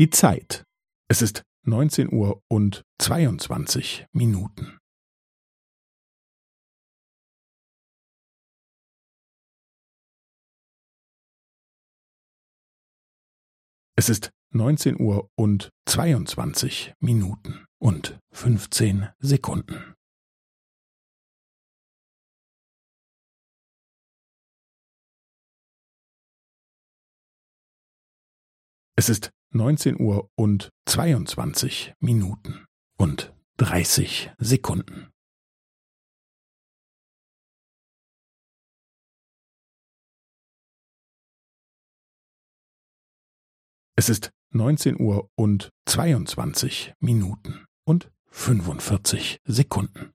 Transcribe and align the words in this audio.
Die 0.00 0.08
Zeit. 0.08 0.64
Es 1.10 1.20
ist 1.20 1.42
neunzehn 1.66 2.10
Uhr 2.10 2.42
und 2.48 2.86
zweiundzwanzig 2.98 4.06
Minuten. 4.12 4.78
Es 13.94 14.08
ist 14.08 14.30
neunzehn 14.54 14.98
Uhr 14.98 15.28
und 15.36 15.68
zweiundzwanzig 15.86 16.94
Minuten 17.00 17.66
und 17.78 18.18
fünfzehn 18.32 19.10
Sekunden. 19.18 19.92
Es 28.96 29.10
ist 29.10 29.30
neunzehn 29.50 30.00
Uhr 30.00 30.30
und 30.36 30.70
zweiundzwanzig 30.86 31.94
Minuten 32.00 32.64
und 32.96 33.34
dreißig 33.56 34.30
Sekunden. 34.38 35.10
Es 43.96 44.08
ist 44.08 44.30
neunzehn 44.50 44.98
Uhr 44.98 45.28
und 45.34 45.70
zweiundzwanzig 45.86 46.94
Minuten 47.00 47.66
und 47.84 48.10
fünfundvierzig 48.30 49.40
Sekunden. 49.44 50.14